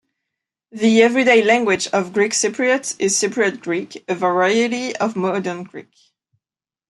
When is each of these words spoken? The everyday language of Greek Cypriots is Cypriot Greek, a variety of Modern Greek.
The 0.71 1.03
everyday 1.03 1.43
language 1.43 1.85
of 1.89 2.11
Greek 2.11 2.31
Cypriots 2.31 2.95
is 2.97 3.15
Cypriot 3.21 3.61
Greek, 3.61 4.03
a 4.07 4.15
variety 4.15 4.95
of 4.95 5.15
Modern 5.15 5.61
Greek. 5.63 5.93